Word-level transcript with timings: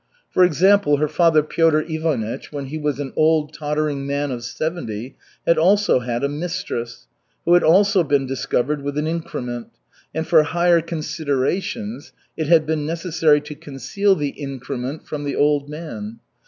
For 0.31 0.43
example, 0.43 0.97
her 0.97 1.07
father 1.07 1.43
Piotr 1.43 1.81
Ivanych, 1.81 2.45
when 2.51 2.65
he 2.73 2.77
was 2.79 2.99
an 2.99 3.13
old, 3.15 3.53
tottering 3.53 4.07
man 4.07 4.31
of 4.31 4.43
seventy, 4.43 5.15
had 5.45 5.59
also 5.59 5.99
had 5.99 6.23
a 6.23 6.27
"mistress," 6.27 7.05
who 7.45 7.53
had 7.53 7.61
also 7.61 8.03
been 8.03 8.25
discovered 8.25 8.81
with 8.81 8.97
an 8.97 9.05
"increment"; 9.05 9.67
and 10.11 10.25
for 10.25 10.41
higher 10.41 10.81
considerations 10.81 12.13
it 12.35 12.47
had 12.47 12.65
been 12.65 12.83
necessary 12.83 13.41
to 13.41 13.53
conceal 13.53 14.15
the 14.15 14.29
"increment" 14.29 15.05
from 15.05 15.23
the 15.23 15.35
old 15.35 15.69
man. 15.69 16.17